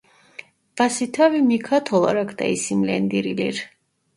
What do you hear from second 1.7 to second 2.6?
olarak da